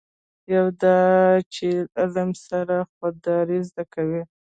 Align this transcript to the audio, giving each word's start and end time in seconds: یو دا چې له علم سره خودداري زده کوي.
یو 0.55 0.65
دا 0.81 0.97
چې 1.53 1.67
له 1.83 1.89
علم 1.99 2.29
سره 2.47 2.75
خودداري 2.93 3.59
زده 3.69 3.83
کوي. 3.93 4.21